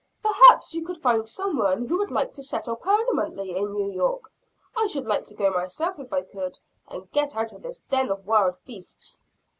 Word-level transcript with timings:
"Perhaps 0.23 0.73
you 0.73 0.83
could 0.83 0.97
find 0.97 1.27
some 1.27 1.57
one 1.59 1.85
who 1.87 1.99
would 1.99 2.09
like 2.09 2.33
to 2.33 2.41
settle 2.41 2.75
permanently 2.75 3.55
in 3.55 3.71
New 3.71 3.91
York. 3.91 4.31
I 4.75 4.87
should 4.87 5.05
like 5.05 5.27
to 5.27 5.35
go 5.35 5.51
myself 5.51 5.99
if 5.99 6.11
I 6.11 6.23
could, 6.23 6.57
and 6.87 7.11
get 7.11 7.35
out 7.37 7.53
of 7.53 7.61
this 7.61 7.77
den 7.87 8.09
of 8.09 8.25
wild 8.25 8.57
beasts." 8.65 9.21